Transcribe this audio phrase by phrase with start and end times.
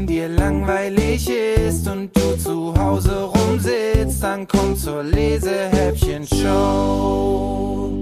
[0.00, 7.92] wenn dir langweilig ist und du zu Hause rumsitzt, dann komm zur Lesehäppchen-Show.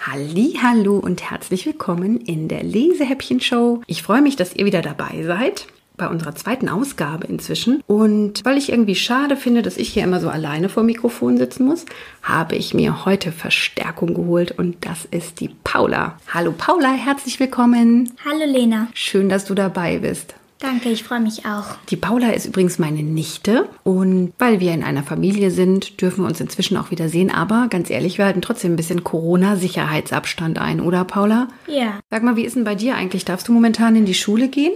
[0.00, 3.82] Halli, hallo und herzlich willkommen in der Lesehäppchen-Show.
[3.86, 7.80] Ich freue mich, dass ihr wieder dabei seid bei unserer zweiten Ausgabe inzwischen.
[7.86, 11.64] Und weil ich irgendwie schade finde, dass ich hier immer so alleine vor Mikrofon sitzen
[11.64, 11.86] muss,
[12.24, 16.18] habe ich mir heute Verstärkung geholt und das ist die Paula.
[16.34, 18.10] Hallo Paula, herzlich willkommen.
[18.24, 18.88] Hallo Lena.
[18.94, 20.34] Schön, dass du dabei bist.
[20.62, 21.76] Danke, ich freue mich auch.
[21.90, 26.28] Die Paula ist übrigens meine Nichte und weil wir in einer Familie sind, dürfen wir
[26.28, 27.32] uns inzwischen auch wieder sehen.
[27.32, 31.48] Aber ganz ehrlich, wir halten trotzdem ein bisschen Corona-Sicherheitsabstand ein, oder Paula?
[31.66, 31.98] Ja.
[32.10, 33.24] Sag mal, wie ist denn bei dir eigentlich?
[33.24, 34.72] Darfst du momentan in die Schule gehen?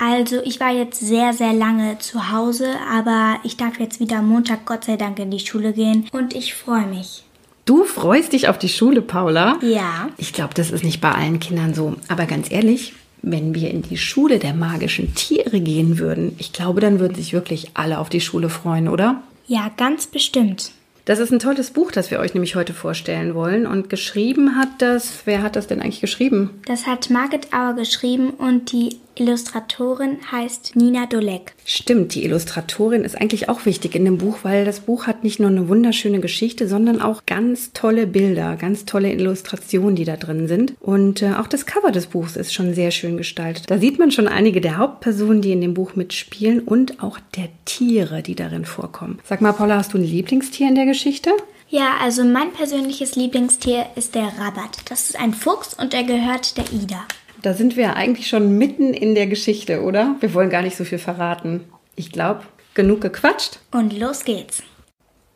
[0.00, 4.64] Also, ich war jetzt sehr, sehr lange zu Hause, aber ich darf jetzt wieder Montag
[4.64, 7.24] Gott sei Dank in die Schule gehen und ich freue mich.
[7.66, 9.58] Du freust dich auf die Schule, Paula?
[9.60, 10.08] Ja.
[10.16, 11.96] Ich glaube, das ist nicht bei allen Kindern so.
[12.08, 16.80] Aber ganz ehrlich, wenn wir in die Schule der magischen Tiere gehen würden, ich glaube,
[16.80, 19.22] dann würden sich wirklich alle auf die Schule freuen, oder?
[19.46, 20.72] Ja, ganz bestimmt.
[21.08, 23.66] Das ist ein tolles Buch, das wir euch nämlich heute vorstellen wollen.
[23.66, 26.50] Und geschrieben hat das, wer hat das denn eigentlich geschrieben?
[26.66, 31.54] Das hat Margit Auer geschrieben und die Illustratorin heißt Nina Dolek.
[31.64, 35.40] Stimmt, die Illustratorin ist eigentlich auch wichtig in dem Buch, weil das Buch hat nicht
[35.40, 40.48] nur eine wunderschöne Geschichte, sondern auch ganz tolle Bilder, ganz tolle Illustrationen, die da drin
[40.48, 40.74] sind.
[40.80, 43.64] Und äh, auch das Cover des Buchs ist schon sehr schön gestaltet.
[43.68, 47.48] Da sieht man schon einige der Hauptpersonen, die in dem Buch mitspielen und auch der
[47.64, 49.18] Tiere, die darin vorkommen.
[49.24, 51.30] Sag mal, Paula, hast du ein Lieblingstier in der Geschichte?
[51.70, 54.78] Ja, also mein persönliches Lieblingstier ist der Rabat.
[54.88, 57.04] Das ist ein Fuchs und er gehört der Ida.
[57.42, 60.16] Da sind wir eigentlich schon mitten in der Geschichte, oder?
[60.20, 61.60] Wir wollen gar nicht so viel verraten.
[61.94, 62.42] Ich glaube,
[62.74, 63.60] genug gequatscht.
[63.70, 64.62] Und los geht's.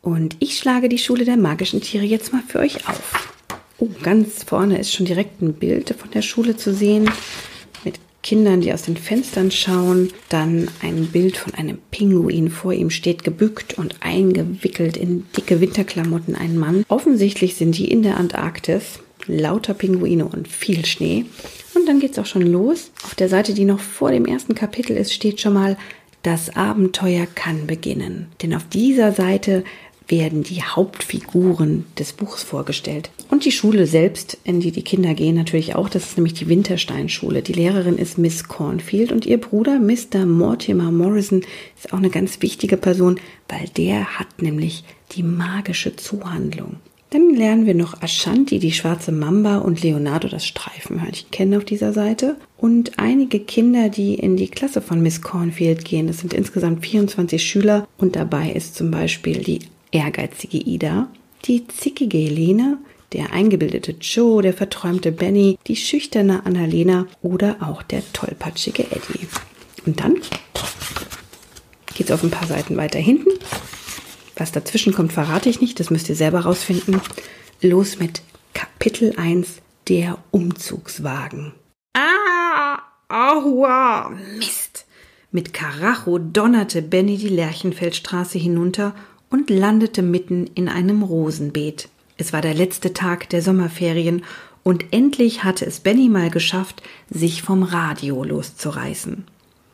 [0.01, 3.29] Und ich schlage die Schule der magischen Tiere jetzt mal für euch auf.
[3.77, 7.09] Oh, ganz vorne ist schon direkt ein Bild von der Schule zu sehen.
[7.85, 10.11] Mit Kindern, die aus den Fenstern schauen.
[10.27, 12.49] Dann ein Bild von einem Pinguin.
[12.49, 16.83] Vor ihm steht gebückt und eingewickelt in dicke Winterklamotten ein Mann.
[16.89, 18.99] Offensichtlich sind die in der Antarktis.
[19.25, 21.25] Lauter Pinguine und viel Schnee.
[21.75, 22.91] Und dann geht's auch schon los.
[23.03, 25.77] Auf der Seite, die noch vor dem ersten Kapitel ist, steht schon mal,
[26.21, 28.27] das Abenteuer kann beginnen.
[28.41, 29.63] Denn auf dieser Seite
[30.07, 33.09] werden die Hauptfiguren des Buchs vorgestellt.
[33.29, 35.89] Und die Schule selbst, in die die Kinder gehen, natürlich auch.
[35.89, 37.41] Das ist nämlich die Wintersteinschule.
[37.41, 40.25] Die Lehrerin ist Miss Cornfield und ihr Bruder Mr.
[40.25, 41.41] Mortimer Morrison
[41.77, 44.83] ist auch eine ganz wichtige Person, weil der hat nämlich
[45.13, 46.77] die magische Zuhandlung.
[47.13, 51.93] Dann lernen wir noch Ashanti, die schwarze Mamba und Leonardo, das Streifenhörnchen, kennen auf dieser
[51.93, 52.37] Seite.
[52.57, 56.07] Und einige Kinder, die in die Klasse von Miss Cornfield gehen.
[56.07, 59.59] Das sind insgesamt 24 Schüler und dabei ist zum Beispiel die
[59.91, 61.07] ehrgeizige Ida,
[61.45, 62.79] die zickige Helene,
[63.11, 69.27] der eingebildete Joe, der verträumte Benny, die schüchterne Annalena oder auch der tollpatschige Eddie.
[69.85, 70.15] Und dann
[71.93, 73.29] geht's auf ein paar Seiten weiter hinten
[74.35, 77.01] was dazwischen kommt, verrate ich nicht, das müsst ihr selber rausfinden.
[77.61, 78.21] Los mit
[78.53, 81.53] Kapitel 1, der Umzugswagen.
[81.93, 82.79] Ah,
[83.09, 84.85] aua, Mist.
[85.31, 88.93] Mit Karacho donnerte Benny die Lerchenfeldstraße hinunter
[89.29, 91.89] und landete mitten in einem Rosenbeet.
[92.17, 94.23] Es war der letzte Tag der Sommerferien
[94.61, 99.25] und endlich hatte es Benny mal geschafft, sich vom Radio loszureißen.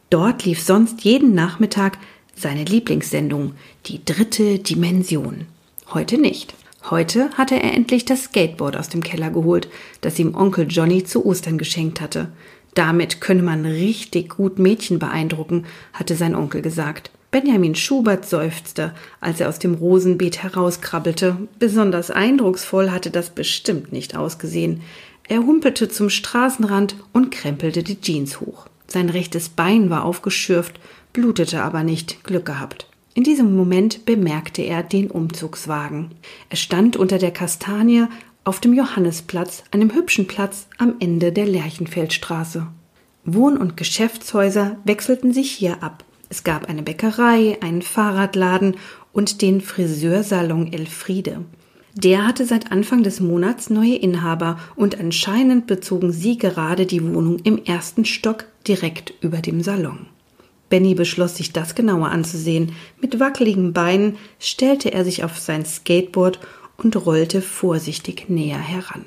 [0.09, 1.97] Dort lief sonst jeden Nachmittag
[2.41, 3.53] seine Lieblingssendung,
[3.85, 5.45] die dritte Dimension.
[5.93, 6.53] Heute nicht.
[6.89, 9.67] Heute hatte er endlich das Skateboard aus dem Keller geholt,
[10.01, 12.29] das ihm Onkel Johnny zu Ostern geschenkt hatte.
[12.73, 17.11] Damit könne man richtig gut Mädchen beeindrucken, hatte sein Onkel gesagt.
[17.31, 21.37] Benjamin Schubert seufzte, als er aus dem Rosenbeet herauskrabbelte.
[21.59, 24.81] Besonders eindrucksvoll hatte das bestimmt nicht ausgesehen.
[25.27, 28.65] Er humpelte zum Straßenrand und krempelte die Jeans hoch.
[28.87, 30.79] Sein rechtes Bein war aufgeschürft
[31.19, 32.87] blutete aber nicht, Glück gehabt.
[33.13, 36.11] In diesem Moment bemerkte er den Umzugswagen.
[36.49, 38.05] Er stand unter der Kastanie
[38.45, 42.67] auf dem Johannisplatz, einem hübschen Platz am Ende der Lerchenfeldstraße.
[43.25, 46.05] Wohn- und Geschäftshäuser wechselten sich hier ab.
[46.29, 48.77] Es gab eine Bäckerei, einen Fahrradladen
[49.11, 51.43] und den Friseursalon Elfriede.
[51.95, 57.39] Der hatte seit Anfang des Monats neue Inhaber und anscheinend bezogen sie gerade die Wohnung
[57.43, 60.07] im ersten Stock direkt über dem Salon.
[60.69, 62.73] Benny beschloss, sich das genauer anzusehen.
[63.01, 66.39] Mit wackeligen Beinen stellte er sich auf sein Skateboard
[66.77, 69.05] und rollte vorsichtig näher heran.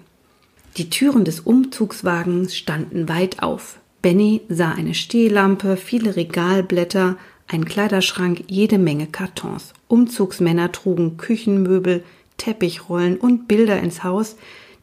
[0.76, 3.78] Die Türen des Umzugswagens standen weit auf.
[4.00, 7.16] Benny sah eine Stehlampe, viele Regalblätter,
[7.46, 9.74] einen Kleiderschrank, jede Menge Kartons.
[9.88, 12.02] Umzugsmänner trugen Küchenmöbel,
[12.38, 14.36] Teppichrollen und Bilder ins Haus,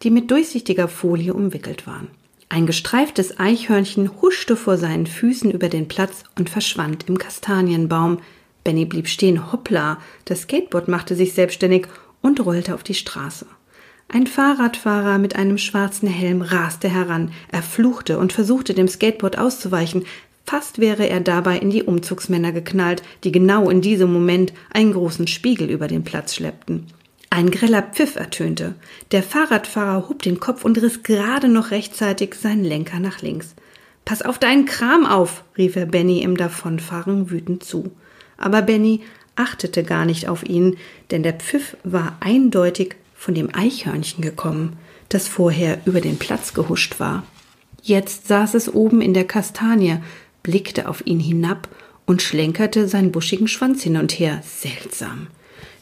[0.04, 2.08] die mit durchsichtiger Folie umwickelt waren.
[2.52, 8.22] Ein gestreiftes Eichhörnchen huschte vor seinen Füßen über den Platz und verschwand im Kastanienbaum.
[8.64, 11.86] Benny blieb stehen, hoppla, das Skateboard machte sich selbstständig
[12.24, 13.46] und rollte auf die Straße.
[14.08, 20.06] Ein Fahrradfahrer mit einem schwarzen Helm raste heran, er fluchte und versuchte dem Skateboard auszuweichen,
[20.44, 25.28] fast wäre er dabei in die Umzugsmänner geknallt, die genau in diesem Moment einen großen
[25.28, 26.88] Spiegel über den Platz schleppten.
[27.30, 28.76] Ein greller Pfiff ertönte.
[29.12, 33.56] Der Fahrradfahrer hob den Kopf und riss gerade noch rechtzeitig seinen Lenker nach links.
[34.04, 37.92] Pass auf deinen Kram auf, rief er Benny im Davonfahren wütend zu.
[38.38, 39.02] Aber Benny
[39.36, 40.78] achtete gar nicht auf ihn,
[41.12, 44.78] denn der Pfiff war eindeutig von dem Eichhörnchen gekommen,
[45.10, 47.24] das vorher über den Platz gehuscht war.
[47.82, 49.98] Jetzt saß es oben in der Kastanie,
[50.42, 51.68] blickte auf ihn hinab
[52.06, 54.42] und schlenkerte seinen buschigen Schwanz hin und her.
[54.44, 55.28] Seltsam.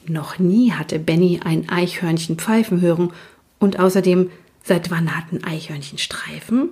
[0.08, 3.12] Noch nie hatte Benny ein Eichhörnchen pfeifen hören
[3.60, 4.30] und außerdem,
[4.64, 6.70] seit wann hatten Eichhörnchen Streifen?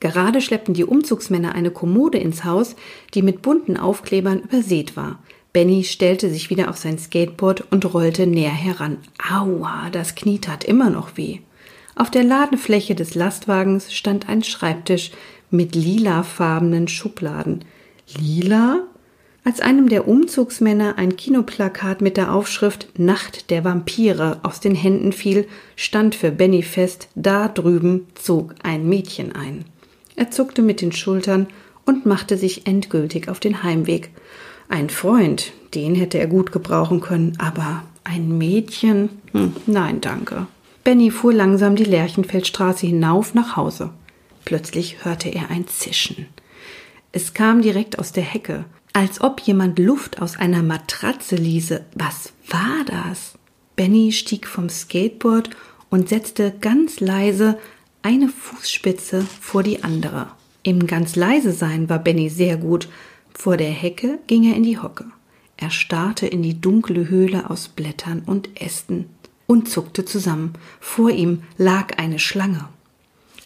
[0.00, 2.74] Gerade schleppten die Umzugsmänner eine Kommode ins Haus,
[3.14, 5.18] die mit bunten Aufklebern übersät war.
[5.52, 8.98] Benny stellte sich wieder auf sein Skateboard und rollte näher heran.
[9.30, 11.40] Aua, das Knie tat immer noch weh.
[11.94, 15.12] Auf der Ladenfläche des Lastwagens stand ein Schreibtisch
[15.50, 17.64] mit lilafarbenen Schubladen.
[18.18, 18.80] Lila?
[19.44, 25.12] Als einem der Umzugsmänner ein Kinoplakat mit der Aufschrift Nacht der Vampire aus den Händen
[25.12, 29.64] fiel, stand für Benny fest, da drüben zog ein Mädchen ein.
[30.14, 31.48] Er zuckte mit den Schultern
[31.84, 34.10] und machte sich endgültig auf den Heimweg.
[34.68, 39.08] Ein Freund, den hätte er gut gebrauchen können, aber ein Mädchen?
[39.32, 40.46] Hm, nein, danke.
[40.84, 43.90] Benny fuhr langsam die Lerchenfeldstraße hinauf nach Hause.
[44.44, 46.26] Plötzlich hörte er ein Zischen.
[47.10, 51.84] Es kam direkt aus der Hecke, als ob jemand Luft aus einer Matratze ließe.
[51.94, 53.34] Was war das?
[53.76, 55.50] Benny stieg vom Skateboard
[55.90, 57.58] und setzte ganz leise
[58.02, 60.28] eine Fußspitze vor die andere.
[60.62, 62.88] Im ganz leise sein war Benny sehr gut.
[63.34, 65.06] Vor der Hecke ging er in die Hocke.
[65.56, 69.06] Er starrte in die dunkle Höhle aus Blättern und Ästen
[69.46, 70.54] und zuckte zusammen.
[70.80, 72.68] Vor ihm lag eine Schlange.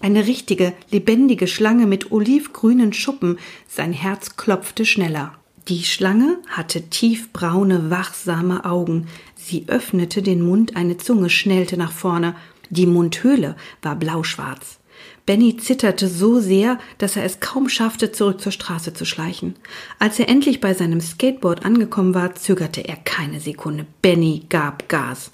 [0.01, 3.39] Eine richtige, lebendige Schlange mit olivgrünen Schuppen.
[3.67, 5.35] Sein Herz klopfte schneller.
[5.69, 9.09] Die Schlange hatte tiefbraune, wachsame Augen.
[9.35, 12.37] Sie öffnete den Mund, eine Zunge schnellte nach vorne.
[12.71, 14.79] Die Mundhöhle war blauschwarz.
[15.25, 19.57] Benny zitterte so sehr, dass er es kaum schaffte, zurück zur Straße zu schleichen.
[19.99, 23.87] Als er endlich bei seinem Skateboard angekommen war, zögerte er keine Sekunde.
[24.03, 25.33] Benny gab Gas.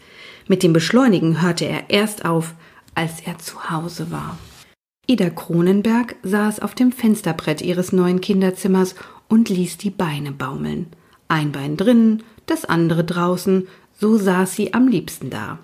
[0.49, 2.55] Mit dem Beschleunigen hörte er erst auf,
[2.95, 4.39] als er zu Hause war.
[5.09, 8.95] Ida Kronenberg saß auf dem Fensterbrett ihres neuen Kinderzimmers
[9.29, 10.87] und ließ die Beine baumeln.
[11.27, 13.67] Ein Bein drinnen, das andere draußen,
[13.99, 15.59] so saß sie am liebsten da.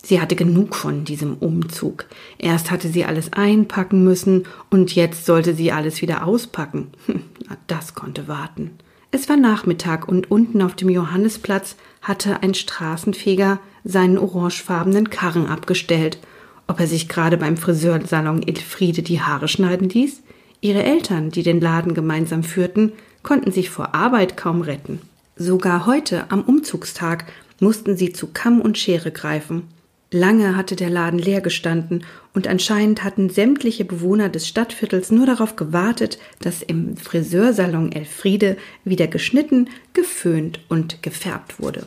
[0.00, 2.06] Sie hatte genug von diesem Umzug.
[2.38, 6.88] Erst hatte sie alles einpacken müssen und jetzt sollte sie alles wieder auspacken.
[7.66, 8.72] Das konnte warten.
[9.10, 16.18] Es war Nachmittag und unten auf dem Johannisplatz hatte ein Straßenfeger seinen orangefarbenen Karren abgestellt.
[16.68, 20.22] Ob er sich gerade beim Friseursalon Elfriede die Haare schneiden ließ?
[20.60, 22.92] Ihre Eltern, die den Laden gemeinsam führten,
[23.22, 25.00] konnten sich vor Arbeit kaum retten.
[25.34, 27.24] Sogar heute am Umzugstag
[27.58, 29.64] mussten sie zu Kamm und Schere greifen.
[30.10, 35.56] Lange hatte der Laden leer gestanden und anscheinend hatten sämtliche Bewohner des Stadtviertels nur darauf
[35.56, 41.86] gewartet, dass im Friseursalon Elfriede wieder geschnitten, geföhnt und gefärbt wurde.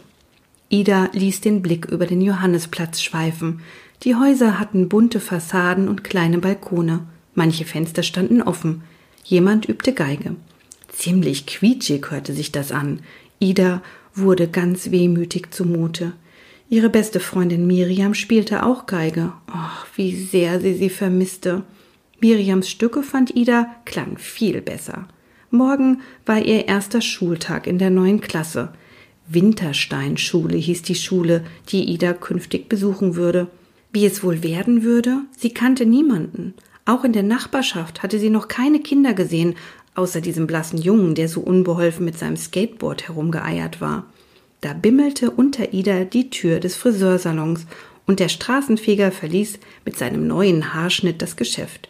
[0.69, 3.61] Ida ließ den Blick über den Johannisplatz schweifen.
[4.03, 7.05] Die Häuser hatten bunte Fassaden und kleine Balkone.
[7.35, 8.81] Manche Fenster standen offen.
[9.23, 10.35] Jemand übte Geige.
[10.87, 13.01] Ziemlich quietschig hörte sich das an.
[13.39, 13.83] Ida
[14.15, 16.13] wurde ganz wehmütig zumute.
[16.67, 19.33] Ihre beste Freundin Miriam spielte auch Geige.
[19.45, 21.63] Ach, wie sehr sie sie vermisste.
[22.19, 25.07] Miriams Stücke fand Ida klang viel besser.
[25.51, 28.73] Morgen war ihr erster Schultag in der neuen Klasse.
[29.27, 33.47] Wintersteinschule hieß die Schule, die Ida künftig besuchen würde.
[33.91, 35.19] Wie es wohl werden würde?
[35.37, 36.53] Sie kannte niemanden.
[36.85, 39.55] Auch in der Nachbarschaft hatte sie noch keine Kinder gesehen,
[39.95, 44.05] außer diesem blassen Jungen, der so unbeholfen mit seinem Skateboard herumgeeiert war.
[44.61, 47.65] Da bimmelte unter Ida die Tür des Friseursalons
[48.05, 51.89] und der Straßenfeger verließ mit seinem neuen Haarschnitt das Geschäft.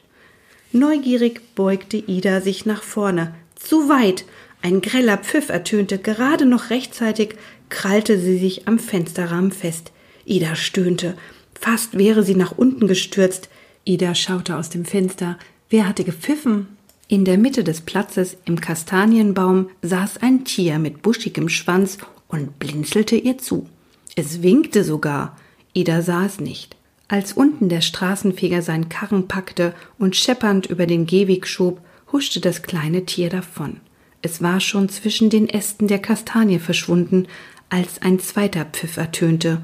[0.71, 3.35] Neugierig beugte Ida sich nach vorne.
[3.55, 4.25] Zu weit!
[4.63, 7.35] Ein greller Pfiff ertönte gerade noch rechtzeitig,
[7.69, 9.91] krallte sie sich am Fensterrahmen fest.
[10.25, 11.15] Ida stöhnte.
[11.61, 13.47] Fast wäre sie nach unten gestürzt.
[13.85, 15.37] Ida schaute aus dem Fenster.
[15.69, 16.75] Wer hatte gepfiffen?
[17.07, 23.15] In der Mitte des Platzes im Kastanienbaum saß ein Tier mit buschigem Schwanz und blinzelte
[23.15, 23.69] ihr zu.
[24.15, 25.37] Es winkte sogar.
[25.73, 26.75] Ida sah es nicht.
[27.07, 31.79] Als unten der Straßenfeger seinen Karren packte und scheppernd über den Gehweg schob,
[32.11, 33.81] huschte das kleine Tier davon.
[34.23, 37.27] Es war schon zwischen den Ästen der Kastanie verschwunden,
[37.69, 39.61] als ein zweiter Pfiff ertönte.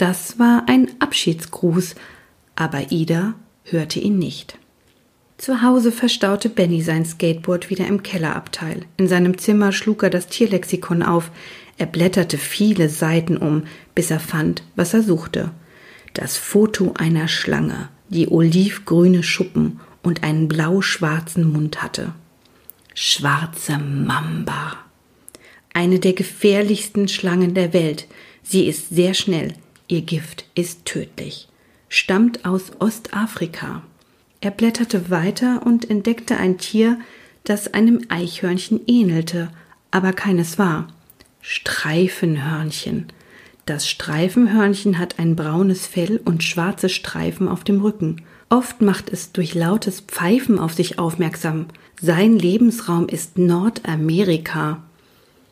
[0.00, 1.94] Das war ein Abschiedsgruß,
[2.56, 4.56] aber Ida hörte ihn nicht.
[5.36, 8.86] Zu Hause verstaute Benny sein Skateboard wieder im Kellerabteil.
[8.96, 11.30] In seinem Zimmer schlug er das Tierlexikon auf.
[11.76, 13.64] Er blätterte viele Seiten um,
[13.94, 15.50] bis er fand, was er suchte.
[16.14, 22.14] Das Foto einer Schlange, die olivgrüne Schuppen und einen blau-schwarzen Mund hatte.
[22.94, 24.78] Schwarze Mamba.
[25.74, 28.06] Eine der gefährlichsten Schlangen der Welt.
[28.42, 29.52] Sie ist sehr schnell.
[29.90, 31.48] Ihr Gift ist tödlich.
[31.88, 33.82] Stammt aus Ostafrika.
[34.40, 37.00] Er blätterte weiter und entdeckte ein Tier,
[37.42, 39.50] das einem Eichhörnchen ähnelte,
[39.90, 40.86] aber keines war.
[41.40, 43.08] Streifenhörnchen.
[43.66, 48.22] Das Streifenhörnchen hat ein braunes Fell und schwarze Streifen auf dem Rücken.
[48.48, 51.66] Oft macht es durch lautes Pfeifen auf sich aufmerksam.
[52.00, 54.84] Sein Lebensraum ist Nordamerika.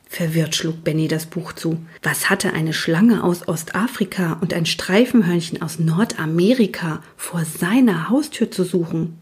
[0.08, 1.78] Verwirrt schlug Benny das Buch zu.
[2.02, 8.64] Was hatte eine Schlange aus Ostafrika und ein Streifenhörnchen aus Nordamerika vor seiner Haustür zu
[8.64, 9.20] suchen?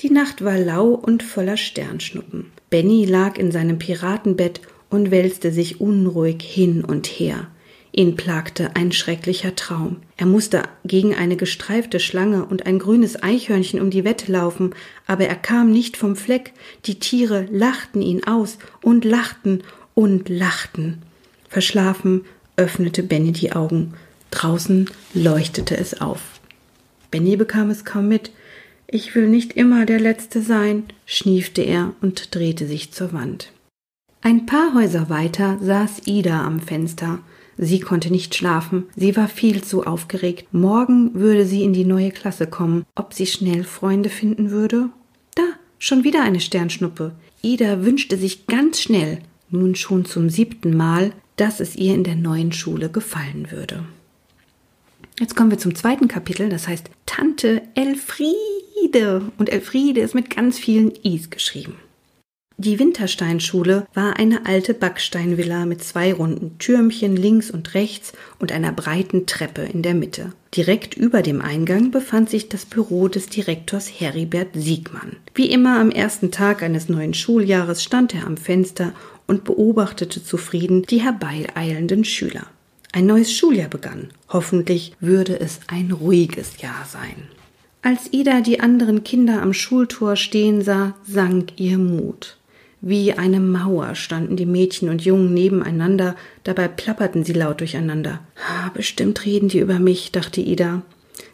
[0.00, 2.50] Die Nacht war lau und voller Sternschnuppen.
[2.68, 4.60] Benny lag in seinem Piratenbett
[4.90, 7.46] und wälzte sich unruhig hin und her.
[7.92, 9.98] Ihn plagte ein schrecklicher Traum.
[10.16, 14.74] Er musste gegen eine gestreifte Schlange und ein grünes Eichhörnchen um die Wette laufen,
[15.06, 16.52] aber er kam nicht vom Fleck.
[16.86, 19.62] Die Tiere lachten ihn aus und lachten
[19.94, 21.02] und lachten.
[21.48, 22.22] Verschlafen
[22.56, 23.94] öffnete Benny die Augen.
[24.30, 26.20] Draußen leuchtete es auf.
[27.10, 28.32] Benny bekam es kaum mit.
[28.86, 33.52] Ich will nicht immer der Letzte sein, schniefte er und drehte sich zur Wand.
[34.20, 37.20] Ein paar Häuser weiter saß Ida am Fenster.
[37.56, 40.52] Sie konnte nicht schlafen, sie war viel zu aufgeregt.
[40.52, 42.84] Morgen würde sie in die neue Klasse kommen.
[42.94, 44.88] Ob sie schnell Freunde finden würde?
[45.36, 45.42] Da,
[45.78, 47.12] schon wieder eine Sternschnuppe.
[47.42, 49.18] Ida wünschte sich ganz schnell,
[49.54, 53.84] nun schon zum siebten Mal, dass es ihr in der neuen Schule gefallen würde.
[55.18, 59.22] Jetzt kommen wir zum zweiten Kapitel, das heißt Tante Elfriede.
[59.38, 61.76] Und Elfriede ist mit ganz vielen Is geschrieben.
[62.56, 68.70] Die Wintersteinschule war eine alte Backsteinvilla mit zwei runden Türmchen links und rechts und einer
[68.70, 70.32] breiten Treppe in der Mitte.
[70.54, 75.16] Direkt über dem Eingang befand sich das Büro des Direktors Heribert Siegmann.
[75.34, 78.92] Wie immer am ersten Tag eines neuen Schuljahres stand er am Fenster
[79.26, 82.46] und beobachtete zufrieden die herbeieilenden Schüler.
[82.92, 84.10] Ein neues Schuljahr begann.
[84.28, 87.28] Hoffentlich würde es ein ruhiges Jahr sein.
[87.82, 92.38] Als Ida die anderen Kinder am Schultor stehen sah, sank ihr Mut.
[92.80, 98.20] Wie eine Mauer standen die Mädchen und Jungen nebeneinander, dabei plapperten sie laut durcheinander.
[98.36, 100.82] Ah, bestimmt reden die über mich, dachte Ida.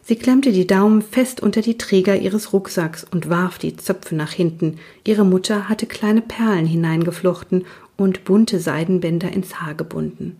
[0.03, 4.31] Sie klemmte die Daumen fest unter die Träger ihres Rucksacks und warf die Zöpfe nach
[4.31, 4.79] hinten.
[5.05, 7.65] Ihre Mutter hatte kleine Perlen hineingeflochten
[7.97, 10.37] und bunte Seidenbänder ins Haar gebunden.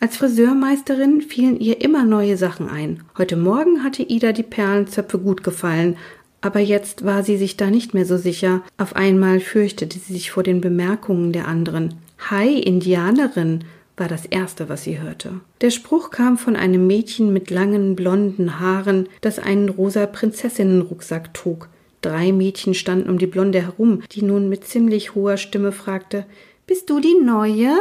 [0.00, 3.04] Als Friseurmeisterin fielen ihr immer neue Sachen ein.
[3.16, 5.96] Heute Morgen hatte Ida die Perlenzöpfe gut gefallen,
[6.42, 8.62] aber jetzt war sie sich da nicht mehr so sicher.
[8.76, 11.94] Auf einmal fürchtete sie sich vor den Bemerkungen der anderen.
[12.30, 13.64] Hi, Indianerin,
[13.96, 15.40] war das erste, was sie hörte.
[15.60, 21.68] Der Spruch kam von einem Mädchen mit langen blonden Haaren, das einen rosa Prinzessinnenrucksack trug.
[22.02, 26.26] Drei Mädchen standen um die Blonde herum, die nun mit ziemlich hoher Stimme fragte
[26.66, 27.74] Bist du die Neue?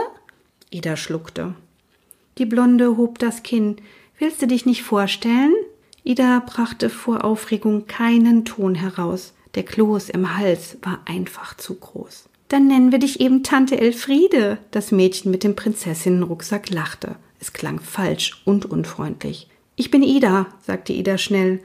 [0.71, 1.53] Ida schluckte.
[2.37, 3.77] Die Blonde hob das Kinn.
[4.17, 5.53] Willst du dich nicht vorstellen?
[6.03, 9.33] Ida brachte vor Aufregung keinen Ton heraus.
[9.55, 12.29] Der Kloß im Hals war einfach zu groß.
[12.47, 14.59] Dann nennen wir dich eben Tante Elfriede.
[14.71, 17.15] Das Mädchen mit dem Prinzessinnenrucksack lachte.
[17.39, 19.47] Es klang falsch und unfreundlich.
[19.75, 21.59] Ich bin Ida, sagte Ida schnell,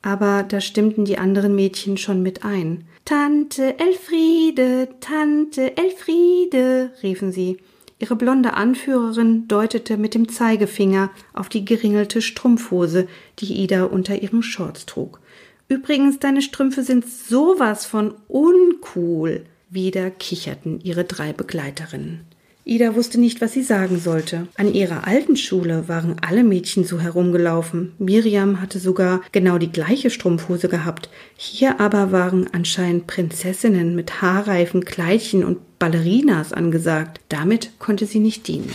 [0.00, 2.84] aber da stimmten die anderen Mädchen schon mit ein.
[3.04, 7.58] Tante Elfriede, Tante Elfriede, riefen sie.
[7.98, 13.06] Ihre blonde Anführerin deutete mit dem Zeigefinger auf die geringelte Strumpfhose,
[13.38, 15.20] die Ida unter ihren Shorts trug.
[15.68, 19.44] Übrigens, deine Strümpfe sind sowas von uncool.
[19.74, 22.26] Wieder kicherten ihre drei Begleiterinnen.
[22.66, 24.46] Ida wusste nicht, was sie sagen sollte.
[24.56, 27.92] An ihrer alten Schule waren alle Mädchen so herumgelaufen.
[27.98, 31.08] Miriam hatte sogar genau die gleiche Strumpfhose gehabt.
[31.38, 37.22] Hier aber waren anscheinend Prinzessinnen mit haarreifen Kleidchen und Ballerinas angesagt.
[37.30, 38.70] Damit konnte sie nicht dienen.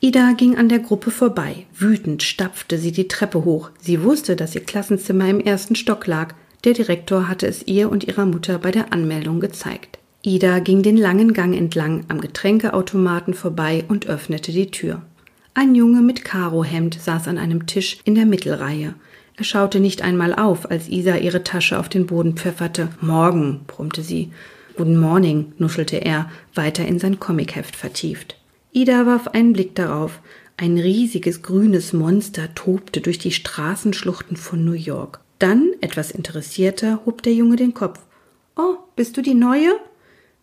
[0.00, 1.66] Ida ging an der Gruppe vorbei.
[1.72, 3.70] Wütend stapfte sie die Treppe hoch.
[3.80, 6.34] Sie wusste, dass ihr Klassenzimmer im ersten Stock lag.
[6.64, 10.00] Der Direktor hatte es ihr und ihrer Mutter bei der Anmeldung gezeigt.
[10.26, 15.02] Ida ging den langen Gang entlang am Getränkeautomaten vorbei und öffnete die Tür.
[15.52, 18.94] Ein Junge mit Karohemd saß an einem Tisch in der Mittelreihe.
[19.36, 22.88] Er schaute nicht einmal auf, als Isa ihre Tasche auf den Boden pfefferte.
[23.02, 24.32] Morgen, brummte sie.
[24.78, 28.40] Guten Morning, nuschelte er, weiter in sein Comicheft vertieft.
[28.72, 30.20] Ida warf einen Blick darauf.
[30.56, 35.20] Ein riesiges grünes Monster tobte durch die Straßenschluchten von New York.
[35.38, 38.00] Dann, etwas interessierter, hob der Junge den Kopf.
[38.56, 39.72] Oh, bist du die Neue?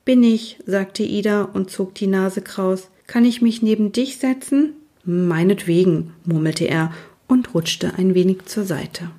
[0.03, 2.89] Bin ich, sagte Ida und zog die Nase kraus.
[3.05, 4.73] Kann ich mich neben dich setzen?
[5.03, 6.91] Meinetwegen, murmelte er
[7.27, 9.11] und rutschte ein wenig zur Seite.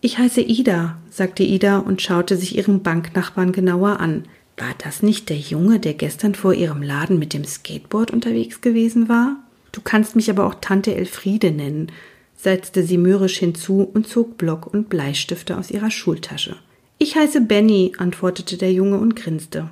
[0.00, 4.24] Ich heiße Ida, sagte Ida und schaute sich ihren Banknachbarn genauer an.
[4.56, 9.08] War das nicht der Junge, der gestern vor ihrem Laden mit dem Skateboard unterwegs gewesen
[9.08, 9.36] war?
[9.72, 11.92] Du kannst mich aber auch Tante Elfriede nennen,
[12.36, 16.56] setzte sie mürrisch hinzu und zog Block und Bleistifte aus ihrer Schultasche.
[16.98, 19.70] Ich heiße Benny, antwortete der Junge und grinste.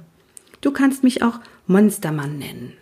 [0.61, 2.73] Du kannst mich auch Monstermann nennen.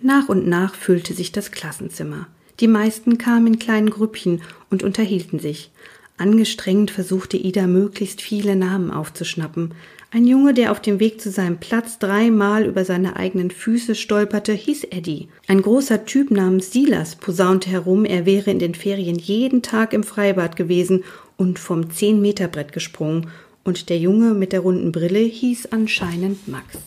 [0.00, 2.28] Nach und nach füllte sich das Klassenzimmer.
[2.60, 5.70] Die meisten kamen in kleinen Grüppchen und unterhielten sich.
[6.16, 9.74] Angestrengt versuchte Ida möglichst viele Namen aufzuschnappen.
[10.10, 14.52] Ein Junge, der auf dem Weg zu seinem Platz dreimal über seine eigenen Füße stolperte,
[14.52, 15.28] hieß Eddie.
[15.46, 20.02] Ein großer Typ namens Silas posaunte herum, er wäre in den Ferien jeden Tag im
[20.02, 21.04] Freibad gewesen
[21.36, 23.28] und vom Zehn-Meter-Brett gesprungen.
[23.64, 26.78] Und der Junge mit der runden Brille hieß anscheinend Max.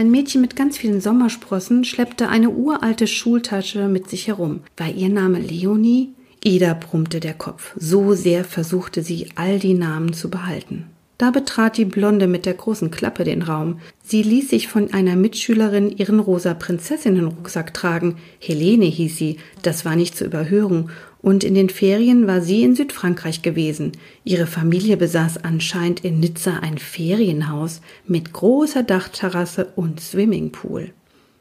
[0.00, 4.60] Ein Mädchen mit ganz vielen Sommersprossen schleppte eine uralte Schultasche mit sich herum.
[4.78, 6.14] War ihr Name Leonie?
[6.42, 7.74] Ida brummte der Kopf.
[7.76, 10.86] So sehr versuchte sie, all die Namen zu behalten.
[11.18, 13.78] Da betrat die Blonde mit der großen Klappe den Raum.
[14.02, 18.16] Sie ließ sich von einer Mitschülerin ihren rosa Prinzessinnenrucksack tragen.
[18.38, 20.88] Helene hieß sie, das war nicht zu überhören,
[21.22, 23.92] und in den Ferien war sie in Südfrankreich gewesen.
[24.24, 30.92] Ihre Familie besaß anscheinend in Nizza ein Ferienhaus mit großer Dachterrasse und Swimmingpool.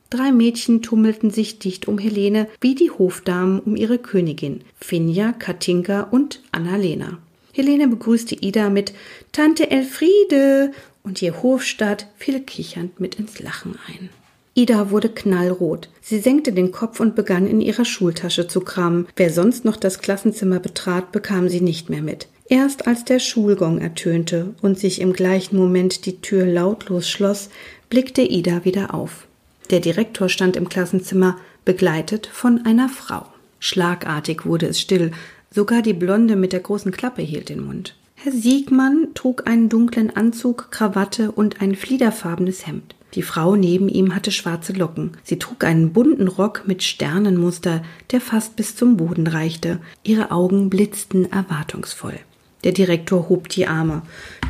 [0.10, 6.02] Drei Mädchen tummelten sich dicht um Helene wie die Hofdamen um ihre Königin, Finja, Katinka
[6.02, 7.20] und Annalena.
[7.54, 8.94] Helene begrüßte Ida mit
[9.32, 10.72] Tante Elfriede
[11.04, 14.10] und ihr Hofstaat fiel kichernd mit ins Lachen ein.
[14.60, 15.88] Ida wurde knallrot.
[16.02, 19.08] Sie senkte den Kopf und begann in ihrer Schultasche zu kramen.
[19.16, 22.28] Wer sonst noch das Klassenzimmer betrat, bekam sie nicht mehr mit.
[22.50, 27.50] Erst als der Schulgong ertönte und sich im gleichen Moment die Tür lautlos schloss,
[27.90, 29.28] blickte Ida wieder auf.
[29.70, 33.28] Der Direktor stand im Klassenzimmer, begleitet von einer Frau.
[33.60, 35.12] Schlagartig wurde es still,
[35.52, 37.96] sogar die Blonde mit der großen Klappe hielt den Mund.
[38.16, 42.96] Herr Siegmann trug einen dunklen Anzug, Krawatte und ein fliederfarbenes Hemd.
[43.16, 45.12] Die Frau neben ihm hatte schwarze Locken.
[45.24, 49.80] Sie trug einen bunten Rock mit Sternenmuster, der fast bis zum Boden reichte.
[50.04, 52.20] Ihre Augen blitzten erwartungsvoll.
[52.64, 54.02] Der Direktor hob die Arme.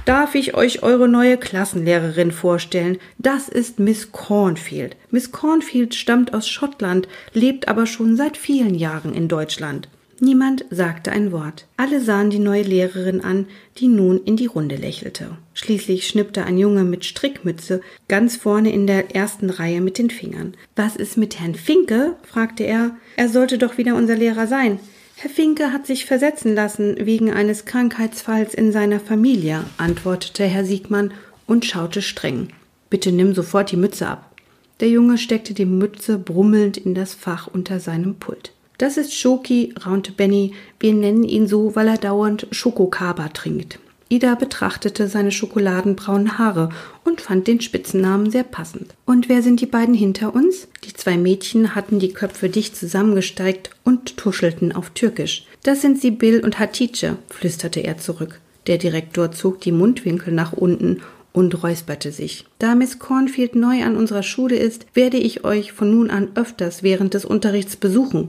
[0.06, 2.98] Darf ich euch eure neue Klassenlehrerin vorstellen?
[3.20, 4.98] Das ist Miss Cornfield.
[5.12, 9.90] Miss Cornfield stammt aus Schottland, lebt aber schon seit vielen Jahren in Deutschland.
[10.22, 11.66] Niemand sagte ein Wort.
[11.78, 13.46] Alle sahen die neue Lehrerin an,
[13.78, 15.38] die nun in die Runde lächelte.
[15.54, 20.56] Schließlich schnippte ein Junge mit Strickmütze ganz vorne in der ersten Reihe mit den Fingern.
[20.76, 22.16] Was ist mit Herrn Finke?
[22.24, 22.98] fragte er.
[23.16, 24.80] Er sollte doch wieder unser Lehrer sein.
[25.16, 31.14] Herr Finke hat sich versetzen lassen wegen eines Krankheitsfalls in seiner Familie, antwortete Herr Siegmann
[31.46, 32.50] und schaute streng.
[32.90, 34.34] Bitte nimm sofort die Mütze ab.
[34.80, 38.54] Der Junge steckte die Mütze brummelnd in das Fach unter seinem Pult.
[38.80, 40.54] Das ist Schoki, raunte Benny.
[40.80, 43.78] Wir nennen ihn so, weil er dauernd Schokokaba trinkt.
[44.08, 46.70] Ida betrachtete seine schokoladenbraunen Haare
[47.04, 48.96] und fand den Spitzennamen sehr passend.
[49.06, 50.70] Und wer sind die beiden hinter uns?
[50.86, 55.46] Die zwei Mädchen hatten die Köpfe dicht zusammengesteigt und tuschelten auf Türkisch.
[55.64, 58.40] Das sind Sibyl und Hatice, flüsterte er zurück.
[58.68, 61.02] Der Direktor zog die Mundwinkel nach unten
[61.34, 62.46] und räusperte sich.
[62.60, 66.82] Da Miss Cornfield neu an unserer Schule ist, werde ich euch von nun an öfters
[66.82, 68.28] während des Unterrichts besuchen.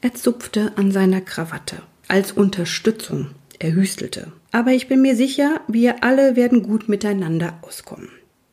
[0.00, 1.82] Er zupfte an seiner Krawatte.
[2.06, 3.30] Als Unterstützung.
[3.58, 4.32] Er hüstelte.
[4.52, 8.08] Aber ich bin mir sicher, wir alle werden gut miteinander auskommen.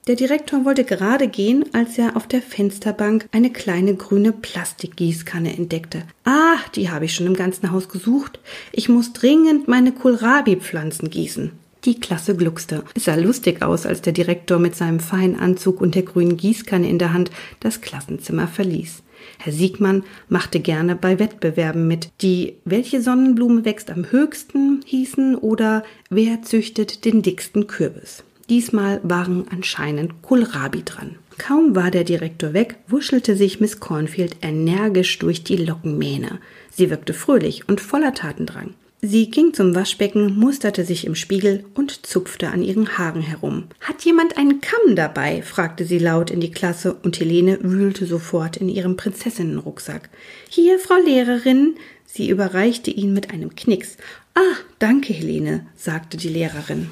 [0.07, 6.03] Der Direktor wollte gerade gehen, als er auf der Fensterbank eine kleine grüne Plastikgießkanne entdeckte.
[6.23, 8.39] Ah, die habe ich schon im ganzen Haus gesucht.
[8.71, 11.51] Ich muss dringend meine Kohlrabi-Pflanzen gießen.
[11.85, 12.83] Die Klasse gluckste.
[12.95, 16.89] Es sah lustig aus, als der Direktor mit seinem feinen Anzug und der grünen Gießkanne
[16.89, 17.29] in der Hand
[17.59, 19.03] das Klassenzimmer verließ.
[19.45, 25.83] Herr Siegmann machte gerne bei Wettbewerben mit, die welche Sonnenblume wächst am höchsten hießen oder
[26.09, 28.23] wer züchtet den dicksten Kürbis.
[28.49, 31.17] Diesmal waren anscheinend Kohlrabi dran.
[31.37, 36.39] Kaum war der Direktor weg, wuschelte sich Miss Cornfield energisch durch die Lockenmähne.
[36.71, 38.73] Sie wirkte fröhlich und voller Tatendrang.
[39.01, 43.65] Sie ging zum Waschbecken, musterte sich im Spiegel und zupfte an ihren Haaren herum.
[43.81, 45.41] Hat jemand einen Kamm dabei?
[45.43, 50.09] fragte sie laut in die Klasse und Helene wühlte sofort in ihrem Prinzessinnenrucksack.
[50.49, 51.75] Hier, Frau Lehrerin.
[52.05, 53.97] Sie überreichte ihn mit einem Knicks.
[54.33, 56.89] Ah, danke, Helene, sagte die Lehrerin.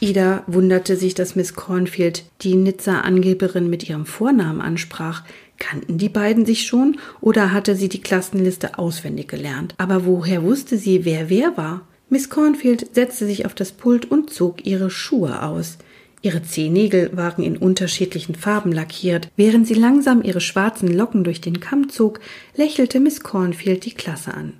[0.00, 5.22] Ida wunderte sich, dass Miss Cornfield die Nizza-Angeberin mit ihrem Vornamen ansprach.
[5.62, 9.76] Kannten die beiden sich schon oder hatte sie die Klassenliste auswendig gelernt?
[9.78, 11.86] Aber woher wusste sie, wer wer war?
[12.10, 15.78] Miss Cornfield setzte sich auf das Pult und zog ihre Schuhe aus.
[16.20, 19.28] Ihre Zehennägel waren in unterschiedlichen Farben lackiert.
[19.36, 22.18] Während sie langsam ihre schwarzen Locken durch den Kamm zog,
[22.56, 24.54] lächelte Miss Cornfield die Klasse an.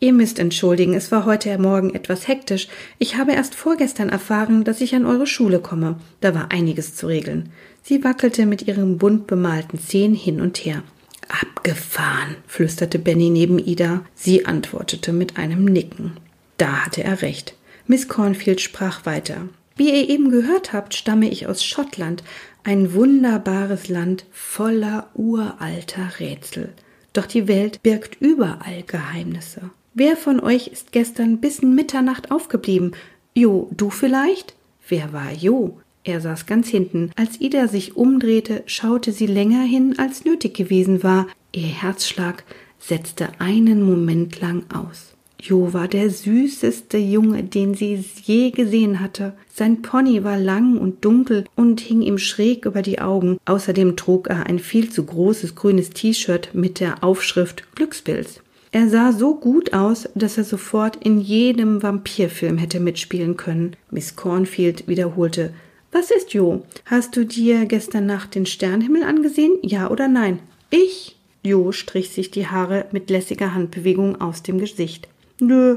[0.00, 2.68] Ihr müsst entschuldigen, es war heute Morgen etwas hektisch.
[2.98, 5.96] Ich habe erst vorgestern erfahren, dass ich an eure Schule komme.
[6.20, 7.50] Da war einiges zu regeln.
[7.82, 10.82] Sie wackelte mit ihren bunt bemalten Zehen hin und her.
[11.28, 14.04] Abgefahren, flüsterte Benny neben Ida.
[14.14, 16.12] Sie antwortete mit einem Nicken.
[16.58, 17.54] Da hatte er recht.
[17.86, 19.48] Miss Cornfield sprach weiter.
[19.76, 22.22] Wie ihr eben gehört habt, stamme ich aus Schottland,
[22.62, 26.72] ein wunderbares Land voller uralter Rätsel.
[27.12, 29.70] Doch die Welt birgt überall Geheimnisse.
[29.96, 32.96] Wer von euch ist gestern bis Mitternacht aufgeblieben?
[33.32, 34.56] Jo, du vielleicht?
[34.88, 35.78] Wer war Jo?
[36.02, 37.12] Er saß ganz hinten.
[37.14, 41.28] Als Ida sich umdrehte, schaute sie länger hin, als nötig gewesen war.
[41.52, 42.42] Ihr Herzschlag
[42.80, 45.14] setzte einen Moment lang aus.
[45.40, 49.34] Jo war der süßeste Junge, den sie je gesehen hatte.
[49.52, 53.38] Sein Pony war lang und dunkel und hing ihm schräg über die Augen.
[53.44, 58.40] Außerdem trug er ein viel zu großes grünes T-Shirt mit der Aufschrift Glückspilz.
[58.74, 63.76] Er sah so gut aus, dass er sofort in jedem Vampirfilm hätte mitspielen können.
[63.92, 65.54] Miss Cornfield wiederholte
[65.92, 66.64] Was ist Jo?
[66.84, 69.52] Hast du dir gestern Nacht den Sternhimmel angesehen?
[69.62, 70.40] Ja oder nein?
[70.70, 71.14] Ich?
[71.44, 75.06] Jo strich sich die Haare mit lässiger Handbewegung aus dem Gesicht.
[75.38, 75.76] Nö,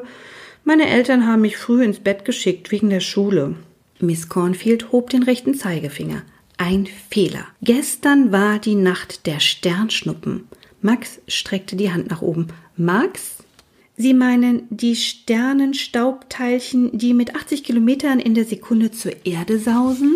[0.64, 3.54] meine Eltern haben mich früh ins Bett geschickt wegen der Schule.
[4.00, 6.24] Miss Cornfield hob den rechten Zeigefinger.
[6.58, 7.46] Ein Fehler.
[7.62, 10.48] Gestern war die Nacht der Sternschnuppen.
[10.82, 12.48] Max streckte die Hand nach oben.
[12.78, 13.38] Max?
[13.98, 20.14] Sie meinen die Sternenstaubteilchen, die mit 80 Kilometern in der Sekunde zur Erde sausen?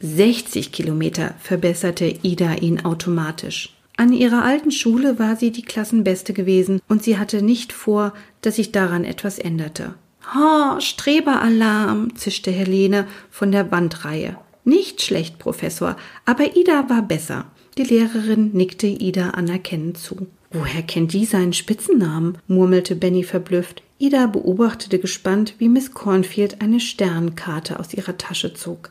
[0.00, 3.76] 60 Kilometer, verbesserte Ida ihn automatisch.
[3.96, 8.56] An ihrer alten Schule war sie die Klassenbeste gewesen und sie hatte nicht vor, dass
[8.56, 9.94] sich daran etwas änderte.
[10.34, 14.36] Ha, Streberalarm, zischte Helene von der Wandreihe.
[14.64, 17.44] Nicht schlecht, Professor, aber Ida war besser.
[17.76, 20.26] Die Lehrerin nickte Ida anerkennend zu.
[20.50, 22.38] Woher kennt die seinen Spitzennamen?
[22.46, 23.82] murmelte Benny verblüfft.
[23.98, 28.90] Ida beobachtete gespannt, wie Miss Cornfield eine Sternkarte aus ihrer Tasche zog.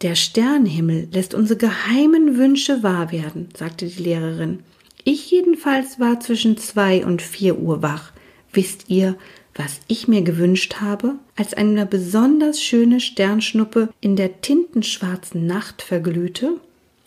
[0.00, 4.60] Der Sternenhimmel lässt unsere geheimen Wünsche wahr werden, sagte die Lehrerin.
[5.04, 8.12] Ich jedenfalls war zwischen zwei und vier Uhr wach.
[8.52, 9.16] Wisst ihr,
[9.54, 11.16] was ich mir gewünscht habe?
[11.36, 16.60] Als eine besonders schöne Sternschnuppe in der tintenschwarzen Nacht verglühte?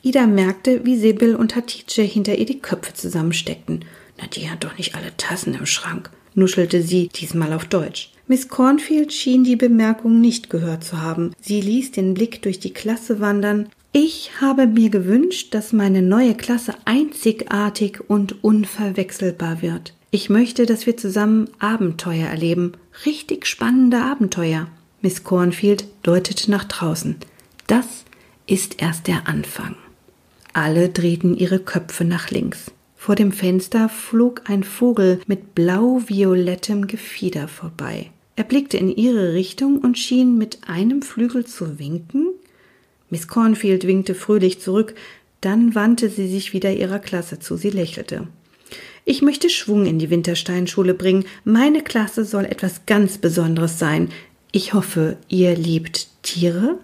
[0.06, 3.86] Ida merkte, wie Sibyl und Hatice hinter ihr die Köpfe zusammensteckten.
[4.20, 8.12] Na, die hat doch nicht alle Tassen im Schrank, nuschelte sie, diesmal auf Deutsch.
[8.28, 11.32] Miss Cornfield schien die Bemerkung nicht gehört zu haben.
[11.42, 13.68] Sie ließ den Blick durch die Klasse wandern.
[13.94, 19.96] Ich habe mir gewünscht, dass meine neue Klasse einzigartig und unverwechselbar wird.
[20.12, 22.74] Ich möchte, dass wir zusammen Abenteuer erleben.
[23.08, 24.68] Richtig spannende Abenteuer.
[25.02, 27.16] Miss Cornfield deutete nach draußen.
[27.66, 28.06] Das
[28.46, 29.76] ist erst der Anfang.
[30.56, 32.72] Alle drehten ihre Köpfe nach links.
[32.96, 38.10] Vor dem Fenster flog ein Vogel mit blau-violettem Gefieder vorbei.
[38.38, 42.30] Er blickte in ihre Richtung und schien mit einem Flügel zu winken.
[43.10, 44.96] Miss Cornfield winkte fröhlich zurück,
[45.42, 47.58] dann wandte sie sich wieder ihrer Klasse zu.
[47.58, 48.30] Sie lächelte.
[49.04, 51.26] Ich möchte Schwung in die Wintersteinschule bringen.
[51.44, 54.08] Meine Klasse soll etwas ganz Besonderes sein.
[54.54, 56.80] Ich hoffe, ihr liebt Tiere?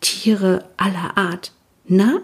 [0.00, 1.52] Tiere aller Art.
[1.86, 2.20] Na?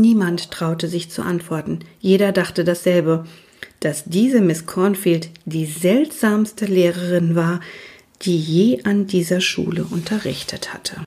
[0.00, 1.80] Niemand traute sich zu antworten.
[2.00, 3.26] Jeder dachte dasselbe,
[3.80, 7.60] dass diese Miss Cornfield die seltsamste Lehrerin war,
[8.22, 11.02] die je an dieser Schule unterrichtet hatte.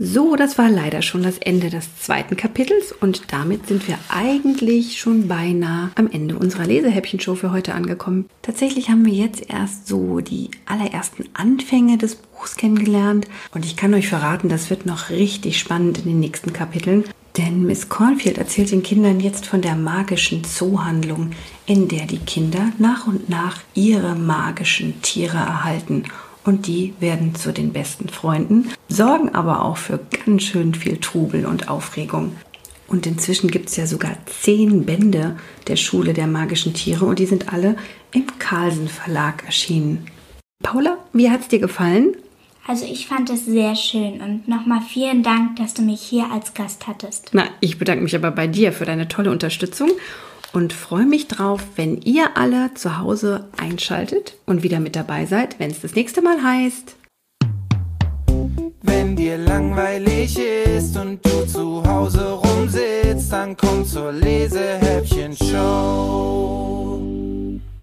[0.00, 5.00] So, das war leider schon das Ende des zweiten Kapitels und damit sind wir eigentlich
[5.00, 8.26] schon beinahe am Ende unserer Lesehäppchenshow für heute angekommen.
[8.42, 13.92] Tatsächlich haben wir jetzt erst so die allerersten Anfänge des Buchs kennengelernt und ich kann
[13.92, 17.02] euch verraten, das wird noch richtig spannend in den nächsten Kapiteln.
[17.38, 21.30] Denn Miss Cornfield erzählt den Kindern jetzt von der magischen Zoohandlung,
[21.66, 26.02] in der die Kinder nach und nach ihre magischen Tiere erhalten.
[26.44, 31.46] Und die werden zu den besten Freunden, sorgen aber auch für ganz schön viel Trubel
[31.46, 32.32] und Aufregung.
[32.88, 35.36] Und inzwischen gibt es ja sogar zehn Bände
[35.68, 37.76] der Schule der magischen Tiere und die sind alle
[38.12, 40.06] im Carlsen Verlag erschienen.
[40.64, 42.16] Paula, wie hat es dir gefallen?
[42.68, 46.52] Also ich fand es sehr schön und nochmal vielen Dank, dass du mich hier als
[46.52, 47.30] Gast hattest.
[47.32, 49.90] Na, ich bedanke mich aber bei dir für deine tolle Unterstützung.
[50.54, 55.58] und freue mich drauf, wenn ihr alle zu Hause einschaltet und wieder mit dabei seid,
[55.58, 56.96] wenn es das nächste Mal heißt.
[58.82, 66.98] Wenn dir langweilig ist und du zu Hause rumsitzt, dann komm zur Lesehäppchen-Show.